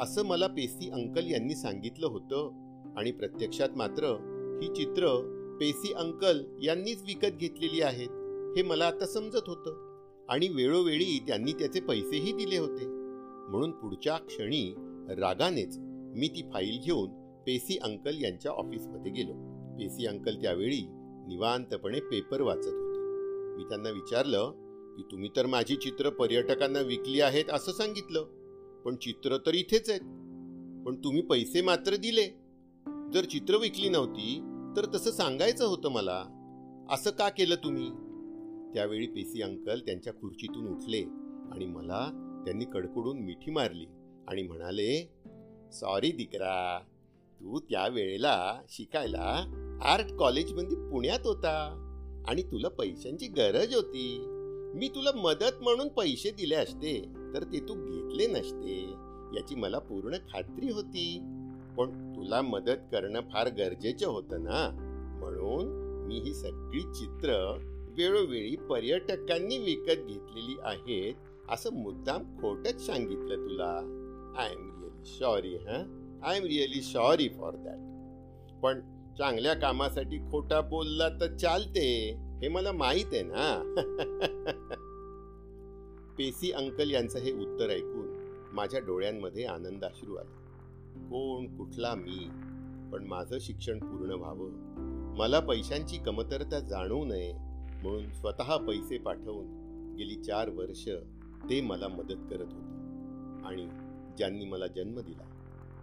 असं 0.00 0.24
मला 0.24 0.46
पेसी 0.46 0.90
अंकल 0.90 1.30
यांनी 1.30 1.54
सांगितलं 1.54 2.06
होतं. 2.06 2.50
आणि 2.96 3.12
प्रत्यक्षात 3.12 3.68
मात्र 3.76 4.04
ही 4.62 4.68
चित्र 4.68 5.28
पेसी 5.60 5.92
अंकल 5.92 6.40
यांनीच 6.62 7.02
विकत 7.02 7.36
घेतलेली 7.36 7.80
आहेत 7.80 8.08
हे 8.56 8.62
मला 8.62 8.86
आता 8.86 9.06
समजत 9.06 9.48
होतं. 9.48 9.92
आणि 10.28 10.48
वेळोवेळी 10.48 11.18
त्यांनी 11.28 11.52
त्याचे 11.52 11.80
पैसेही 11.80 12.32
दिले 12.32 12.58
होते. 12.58 12.86
म्हणून 13.50 13.70
पुढच्या 13.70 14.16
क्षणी 14.16 14.74
रागानेच 15.08 15.76
मी 16.16 16.28
ती 16.28 16.42
फाईल 16.52 16.80
घेऊन 16.84 17.10
पेसी 17.46 17.78
अंकल 17.78 18.24
यांच्या 18.24 18.52
ऑफिसमध्ये 18.52 19.12
गेलो. 19.12 19.32
पेसी 19.78 20.06
अंकल 20.06 20.34
त्यावेळी 20.34 20.88
निवांतपणे 21.28 22.00
पेपर 22.00 22.40
वाचत 22.40 22.66
होते. 22.66 22.98
मी 23.56 23.64
त्यांना 23.64 23.90
विचारलं 23.90 24.50
की 24.96 25.02
तुम्ही 25.02 25.30
तर 25.36 25.46
माझी 25.46 25.76
चित्र 25.76 26.10
पर्यटकांना 26.10 26.80
विकली 26.80 27.20
आहेत 27.20 27.44
असं 27.52 27.72
सांगितलं. 27.72 28.22
पण 28.84 28.96
चित्र 28.96 29.36
तर 29.36 29.54
इथेच 29.54 29.90
आहेत. 29.90 30.00
पण 30.86 30.94
तुम्ही 31.04 31.22
पैसे 31.22 31.62
मात्र 31.62 31.96
दिले. 31.96 32.26
जर 33.14 33.24
चित्र 33.24 33.56
विकली 33.56 33.88
नव्हती 33.88 34.40
तर 34.76 34.84
तसं 34.94 35.10
सांगायचं 35.10 35.66
होतं 35.66 35.88
मला. 35.88 36.24
असं 36.90 37.10
का 37.10 37.28
केलं 37.28 37.54
तुम्ही? 37.54 37.90
त्यावेळी 38.74 39.06
पेसी 39.06 39.42
अंकल 39.42 39.80
त्यांच्या 39.80 40.12
खुर्चीतून 40.12 40.68
उठले 40.68 41.02
आणि 41.52 41.66
मला 41.66 42.28
त्यांनी 42.44 42.64
कडकडून 42.64 43.18
मिठी 43.18 43.50
मारली 43.50 43.86
आणि 44.28 44.42
म्हणाले 44.42 45.12
सॉरी 45.72 46.12
दिकरा 46.12 46.80
तू 47.40 47.58
त्या 47.58 47.88
वेळेला 47.88 48.60
शिकायला 48.68 49.44
आर्ट 49.84 50.12
कॉलेजमध्ये 50.18 50.76
पुण्यात 50.90 51.18
होता 51.24 51.52
आणि 52.28 52.42
तुला 52.42 52.68
पैशांची 52.68 53.26
गरज 53.26 53.74
होती. 53.74 54.18
मी 54.74 54.88
तुला 54.88 55.10
मदत 55.14 55.62
म्हणून 55.62 55.88
पैसे 55.88 56.30
दिले 56.30 56.54
असते 56.54 57.12
तर 57.34 57.42
ते 57.42 57.60
तू 57.60 57.74
घेतले 57.74 58.26
नसते 58.26 58.78
याची 59.36 59.54
मला 59.54 59.78
पूर्ण 59.78 60.16
खात्री 60.32 60.72
होती. 60.72 61.18
पण 61.76 62.14
तुला 62.16 62.42
मदत 62.42 62.88
करणं 62.92 63.20
फार 63.20 63.48
गरजेचं 63.48 64.06
होतं 64.06 64.44
ना? 64.44 64.68
म्हणून 65.20 65.66
मी 66.06 66.18
ही 66.18 66.34
सगळी 66.34 66.80
चित्र 66.80 67.58
वेळोवेळी 67.96 68.56
पर्यटकांनी 68.56 69.58
विकत 69.58 70.06
घेतलेली 70.06 70.56
आहेत 70.62 71.14
असं 71.48 71.72
मुद्दाम 71.72 72.22
खोटच 72.40 72.86
सांगितलं 72.86 73.48
तुला. 73.48 73.72
आय 74.38 74.52
एम 74.52 74.70
रिअली 74.80 75.04
सॉरी 75.18 75.54
हा 75.56 75.84
I 76.22 76.36
am 76.36 76.44
really 76.44 76.80
sorry 76.80 77.28
for 77.28 77.56
that 77.56 78.60
पण 78.62 78.80
चांगल्या 79.18 79.54
कामासाठी 79.54 80.18
खोटा 80.18 80.60
बोलला 80.60 81.08
तर 81.08 81.36
चालते. 81.36 82.18
हे 82.42 82.48
मला 82.48 82.72
माहीत 82.72 83.04
आहे 83.12 83.22
ना. 83.22 83.74
पेसी 86.18 86.52
अंकल 86.52 86.90
यांचं 86.90 87.18
हे 87.18 87.32
उत्तर 87.32 87.70
ऐकून 87.70 88.06
माझ्या 88.52 88.80
डोळ्यांमध्ये 88.80 89.44
आनंद 89.44 89.84
अश्रू 89.84 90.14
आले. 90.14 90.42
कोण 91.00 91.56
कुठला 91.56 91.94
मी? 91.94 92.30
पण 92.92 93.04
माझं 93.04 93.38
शिक्षण 93.40 93.78
पूर्ण 93.78 94.10
व्हावं. 94.10 94.50
मला 95.16 95.40
पैशांची 95.40 95.96
कमतरता 95.96 96.60
जाणवू 96.60 97.04
नये 97.04 97.34
म्हणून 97.82 98.12
स्वतः 98.12 98.56
पैसे 98.56 98.98
पाठवून 98.98 99.94
गेली 99.98 100.14
चार 100.14 100.50
वर्ष 100.50 100.88
ते 101.50 101.60
मला 101.60 101.88
मदत 101.88 102.30
करत 102.30 102.40
होते. 102.40 103.46
आणि 103.46 103.68
ज्यांनी 104.16 104.44
मला 104.44 104.66
जन्म 104.66 105.00
दिला 105.00 105.24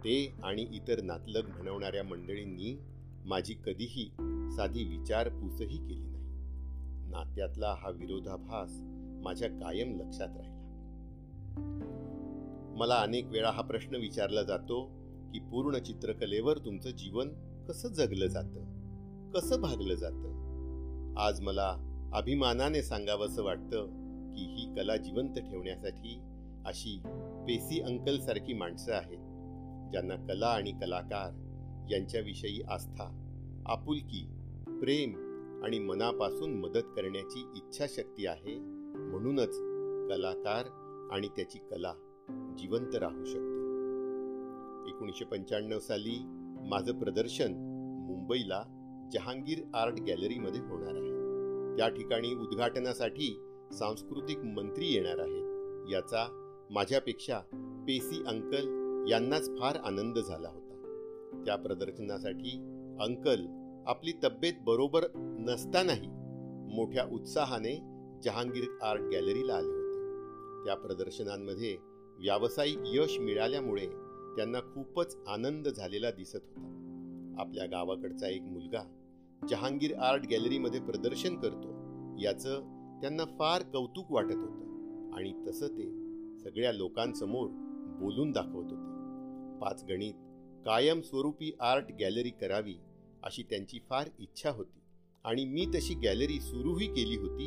ते 0.04 0.34
आणि 0.44 0.62
इतर 0.62 1.00
नातलग 1.00 1.46
म्हणवणाऱ्या 1.46 2.04
मंडळींनी 2.04 2.78
माझी 3.24 3.54
कधीही 3.54 4.10
साधी 4.56 4.84
विचारपूसही 4.84 5.76
केली 5.76 6.06
नाही. 6.06 6.24
नात्यातला 7.10 7.74
हा 7.82 7.90
विरोधाभास 7.90 8.70
माझ्या 9.24 9.48
कायम 9.48 10.00
लक्षात 10.00 10.28
राहिला. 10.28 10.60
मला 12.76 12.94
अनेक 12.94 13.26
वेळा 13.26 13.50
हा 13.50 13.62
प्रश्न 13.62 13.94
विचारला 13.94 14.42
जातो 14.42 14.84
की 15.32 15.38
पूर्ण 15.38 15.78
चित्रकलेवर 15.78 16.58
तुमचं 16.58 16.90
जीवन 16.90 17.28
कसं 17.68 17.88
जगलं 17.88 18.26
जातं? 18.26 18.80
कसं 19.30 19.60
भागलं 19.60 19.94
जातं? 19.94 20.30
आज 21.18 21.40
मला 21.40 21.76
अभिमानाने 22.14 22.82
सांगावंसं 22.82 23.42
वाटतं 23.42 23.86
की 24.32 24.40
ही 24.40 24.74
कला 24.74 24.96
जिवंत 24.96 25.34
ठेवण्यासाठी 25.34 26.20
अशी 26.66 27.00
पेसी 27.46 27.80
अंकलसारखी 27.80 28.52
माणसं 28.52 28.92
आहेत 28.92 29.18
ज्यांना 29.90 30.14
कला 30.16 30.46
आणि 30.46 30.72
कलाकार 30.72 31.49
यांच्याविषयी 31.90 32.62
आस्था 32.62 33.26
आपुलकी 33.66 34.26
प्रेम 34.66 35.30
आणि 35.64 35.78
मनापासून 35.78 36.54
मदत 36.54 36.82
करण्याची 36.96 37.40
इच्छाशक्ती 37.56 38.26
आहे 38.26 38.58
म्हणूनच 38.96 39.56
कलाकार 40.10 40.66
आणि 41.12 41.28
त्याची 41.28 41.58
कला 41.58 41.94
जिवंत 42.58 42.94
राहू 42.94 43.24
शकते. 43.24 43.60
एकोणीसशे 44.90 45.24
पंच्याण्णव 45.24 45.78
साली 45.78 46.18
माझं 46.68 46.98
प्रदर्शन 46.98 47.52
मुंबईला 48.06 48.64
जहांगीर 49.12 49.58
आर्ट 49.74 49.94
गॅलरीमध्ये 49.94 50.60
होणार 50.60 50.94
आहे. 50.94 51.10
त्या 51.76 51.88
ठिकाणी 51.88 52.34
उद्घाटनासाठी 52.34 53.40
सांस्कृतिक 53.72 54.38
मंत्री 54.38 54.86
येणार 54.86 55.18
आहेत. 55.18 55.50
याचा 55.92 56.28
माझ्यापेक्षा 56.70 57.38
पेसी 57.88 58.22
अंकल 58.26 58.68
यांनाच 59.10 59.48
फार 59.48 59.76
आनंद 59.76 60.18
झाला 60.18 60.48
होता. 60.48 60.69
त्या 61.34 61.56
प्रदर्शनासाठी 61.56 62.58
अंकल 63.00 63.46
आपली 63.86 64.12
तब्येत 64.24 64.54
बरोबर 64.66 65.04
नसतानाही 65.16 66.08
मोठ्या 66.74 67.04
उत्साहाने 67.12 67.74
जहांगीर 68.24 68.64
आर्ट 68.82 69.00
गॅलरीला 69.02 69.54
आले 69.54 69.68
होते. 69.68 70.64
त्या 70.64 70.74
प्रदर्शनांमध्ये 70.76 71.76
व्यावसायिक 72.18 72.78
यश 72.84 73.18
मिळाल्यामुळे 73.18 73.86
त्यांना 74.36 74.60
खूपच 74.60 75.16
आनंद 75.28 75.68
झालेला 75.68 76.10
दिसत 76.10 76.36
होता. 76.36 76.66
आपल्या 77.38 77.66
गावाकडचा 77.66 78.28
एक 78.28 78.42
मुलगा 78.42 78.82
जहांगीर 79.48 79.96
आर्ट 79.96 80.26
गॅलरीमध्ये 80.30 80.80
प्रदर्शन 80.80 81.36
करतो 81.36 81.68
याचं 82.20 82.60
त्यांना 83.00 83.24
फार 83.24 83.62
कौतुक 83.62 84.12
वाटत 84.12 84.36
होतं 84.36 85.10
आणि 85.16 85.32
तसं 85.48 85.68
ते 85.68 85.88
सगळ्या 86.38 86.72
लोकांसमोर 86.72 87.46
बोलून 88.00 88.30
दाखवत 88.30 88.72
होते. 88.72 89.58
पाच 89.60 89.84
गणित 89.88 90.14
कायमस्वरूपी 90.64 91.56
आर्ट 91.60 91.84
गॅलरी 92.00 92.30
करावी 92.30 92.74
अशी 93.22 93.42
त्यांची 93.42 93.78
फार 93.90 94.08
इच्छा 94.18 94.50
होती. 94.50 94.80
आणि 95.24 95.44
मी 95.44 95.66
तशी 95.66 95.94
गॅलरी 95.94 96.40
सुरूही 96.40 96.86
केली 96.86 97.16
होती 97.16 97.46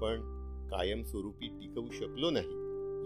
पण 0.00 0.20
कायमस्वरूपी 0.68 1.46
टिकवू 1.46 1.90
शकलो 1.90 2.30
नाही 2.30 2.48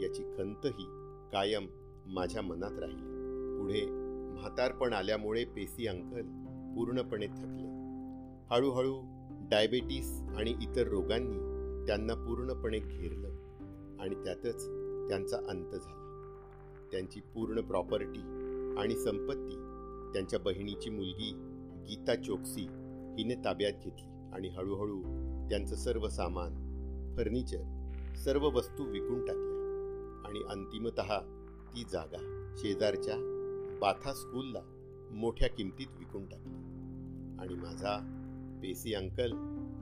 याची 0.05 0.23
खंतही 0.23 0.85
कायम 1.33 1.67
माझ्या 2.07 2.43
मनात 2.43 2.79
राहिली. 2.79 3.03
पुढे 3.59 3.87
म्हातारपण 4.41 4.93
आल्यामुळे 4.93 5.45
पेसी 5.45 5.87
अंकल 5.87 6.23
पूर्णपणे 6.77 7.27
थकले. 7.27 7.69
हळूहळू 8.55 9.01
डायबेटीस 9.51 10.21
आणि 10.37 10.51
इतर 10.51 10.89
रोगांनी 10.89 11.39
त्यांना 11.87 12.15
पूर्णपणे 12.15 12.79
घेरलं 12.79 13.29
आणि 14.01 14.15
त्यातच 14.25 14.67
त्यांचा 15.09 15.37
अंत 15.37 15.71
झाला. 15.71 16.01
त्यांची 16.93 17.21
पूर्ण 17.21 17.61
प्रॉपर्टी 17.61 18.44
आणि 18.79 18.97
संपत्ती. 18.97 19.55
त्यांच्या 20.13 20.39
बहिणीची 20.39 20.91
मुलगी 20.91 21.33
गीता 21.89 22.15
चोक्सी 22.15 22.63
हिने 23.19 23.35
ताब्यात 23.35 23.73
घेतली 23.85 24.33
आणि 24.33 24.49
हळूहळू 24.49 25.03
त्यांचं 25.51 25.77
सर्व 25.77 26.09
सामान 26.09 26.53
फर्निचर 27.17 27.91
सर्व 28.25 28.51
वस्तू 28.51 28.85
विकून 28.85 29.19
टाकल्या. 29.27 29.55
आणि 30.29 30.41
अंतिमत 30.51 31.01
ती 31.75 31.85
जागा 31.93 32.55
शेजारच्या 32.57 33.15
बाथा 33.81 34.13
स्कूलला 34.13 34.61
मोठ्या 35.13 35.49
किमतीत 35.49 35.87
विकून 35.99 36.27
टाकली. 36.27 36.55
आणि 37.41 37.55
माझा 37.55 38.21
पेसी 38.63 38.95
अंकल 38.95 39.33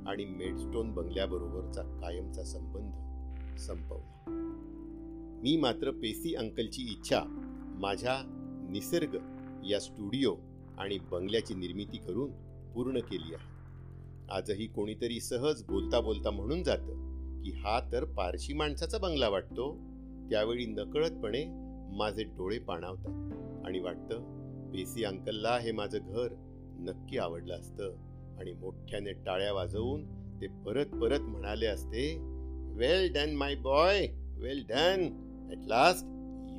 आणि 0.06 0.24
मेडस्टोन 0.24 0.94
बंगल्याबरोबरचा 0.94 1.82
कायमचा 1.82 2.44
संबंध 2.44 2.92
संपवला. 3.58 4.08
मी 5.42 5.56
मात्र 5.56 5.90
पेसी 5.90 6.34
अंकलची 6.34 6.82
इच्छा 6.82 7.20
माझ्या 7.80 8.38
निसर्ग 8.72 9.16
या 9.66 9.80
स्टुडिओ 9.80 10.34
आणि 10.78 10.98
बंगल्याची 11.10 11.54
निर्मिती 11.54 11.98
करून 11.98 12.30
पूर्ण 12.74 12.98
केली 13.00 13.34
आहे. 13.34 13.50
आजही 14.30 14.66
कोणीतरी 14.66 15.20
सहज 15.20 15.62
बोलता 15.62 16.00
बोलता 16.00 16.30
म्हणून 16.30 16.62
जातं 16.62 17.42
की 17.42 17.50
हा 17.50 17.80
तर 17.92 18.04
पारशी 18.04 18.52
माणसाचा 18.52 18.98
बंगला 18.98 19.28
वाटतो. 19.28 19.72
त्यावेळी 20.30 20.66
नकळतपणे 20.66 21.44
माझे 21.96 22.22
डोळे 22.22 22.58
पाणावतात 22.58 23.66
आणि 23.66 23.80
वाटतं 23.80 24.70
बेसी 24.72 25.04
अंकलला 25.04 25.56
हे 25.58 25.72
माझं 25.72 25.98
घर 25.98 26.34
नक्की 26.78 27.18
आवडलं 27.18 27.54
असतं 27.54 27.94
आणि 28.40 28.52
मोठ्याने 28.52 29.12
टाळ्या 29.12 29.52
वाजवून 29.52 30.04
ते 30.40 30.46
परत 30.64 30.94
परत 31.00 31.20
म्हणाले 31.20 31.66
असते 31.66 32.06
well 32.76 33.12
done 33.12 33.34
my 33.34 33.54
boy 33.54 34.06
well 34.36 34.64
done 34.68 35.02
at 35.50 35.66
last 35.66 36.06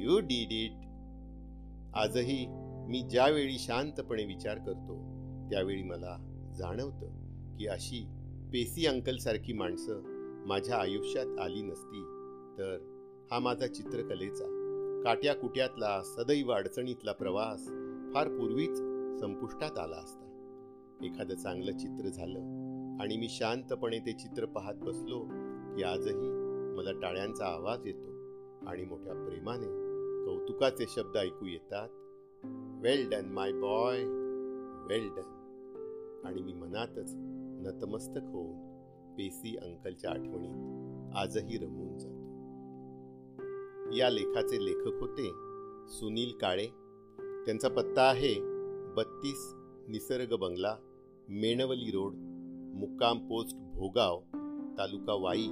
you 0.01 0.19
did 0.19 0.51
it 0.51 0.82
आजही 1.95 2.45
मी 2.89 3.01
ज्यावेळी 3.01 3.59
शांतपणे 3.59 4.25
विचार 4.25 4.57
करतो 4.57 4.97
त्यावेळी 5.49 5.83
मला 5.83 6.17
जाणवतं 6.57 7.57
की 7.57 7.67
अशी 7.67 8.05
पेसी 8.53 8.85
अंकलसारखी 8.85 9.53
माणसं 9.53 10.01
माझ्या 10.47 10.77
आयुष्यात 10.77 11.39
आली 11.39 11.61
नसती 11.61 12.03
तर 12.57 12.77
हा 13.31 13.39
माझा 13.39 13.67
चित्रकलेचा 13.67 14.45
काट्या 15.03 15.35
कुट्यातला 15.35 16.03
सदैव 16.03 16.51
अडचणीतला 16.51 17.11
प्रवास 17.11 17.67
फार 18.13 18.27
पूर्वीच 18.27 18.77
संपुष्टात 19.19 19.77
आला 19.77 19.95
असता. 19.95 20.19
एखादं 21.05 21.35
चांगलं 21.35 21.77
चित्र 21.77 22.09
झालं 22.09 22.39
आणि 23.01 23.17
मी 23.17 23.27
शांतपणे 23.29 23.99
ते 23.99 24.13
चित्र 24.13 24.45
पाहत 24.45 24.73
बसलो 24.75 25.19
की 25.75 25.83
आजही 25.83 26.29
मला 26.75 26.91
टाळ्यांचा 26.91 27.45
आवाज 27.45 27.87
येतो 27.87 28.11
आणि 28.67 28.85
मोठ्या 28.85 29.13
प्रेमाने 29.13 29.82
कौतुकाचे 30.25 30.85
शब्द 30.87 31.17
ऐकू 31.17 31.45
येतात. 31.45 31.89
Well 32.83 33.09
done 33.09 33.25
my 33.25 33.51
boy 33.51 34.03
well 34.87 35.09
done 35.09 36.21
आणि 36.25 36.41
मी 36.41 36.53
मनातच 36.53 37.13
नतमस्तक 37.67 38.21
होऊन 38.23 38.73
पेसी 39.17 39.57
अंकलच्या 39.57 40.11
आठवणीत 40.11 40.55
आजही 41.15 41.57
रमून 41.57 41.97
जातो. 41.97 42.23
या 43.95 44.09
लेखाचे 44.09 44.65
लेखक 44.65 45.01
होते 45.01 45.29
सुनील 45.89 46.31
काळे. 46.41 46.67
त्यांचा 47.45 47.69
पत्ता 47.69 48.01
आहे 48.01 48.35
बत्तीस 48.93 49.53
निसर्ग 49.87 50.35
बंगला 50.35 50.77
मेणवली 51.29 51.91
रोड 51.91 52.13
मुक्काम 52.75 53.27
पोस्ट 53.27 53.57
भोगाव 53.57 54.19
तालुका 54.77 55.13
वाई 55.13 55.43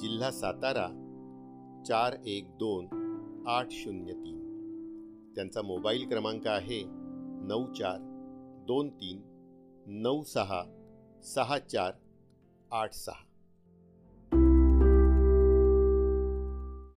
जिल्हा 0.00 0.30
सातारा 0.30 1.00
चार 1.86 2.14
एक 2.26 2.46
दोन 2.48 3.03
आठ 3.46 3.66
शून्य 3.70 4.12
तीन. 4.12 4.44
त्यांचा 5.34 5.62
मोबाईल 5.62 6.08
क्रमांक 6.08 6.46
आहे 6.46 6.84
नऊ 7.46 7.72
चार 7.72 7.98
दोन 8.66 8.88
तीन 8.88 9.20
नऊ 9.86 10.22
सहा 10.22 10.62
सहा 11.24 11.58
चार 11.58 11.92
आठ 12.70 12.92
सहा. 12.92 13.23